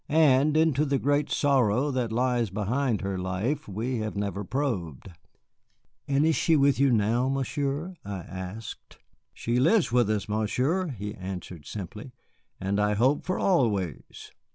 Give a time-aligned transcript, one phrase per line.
[0.09, 5.09] And into the great sorrow that lies behind her life, we have never probed."
[6.07, 8.97] "And she is with you now, Monsieur?" I asked.
[9.31, 12.13] "She lives with us, Monsieur," he answered simply,
[12.59, 14.31] "and I hope for always.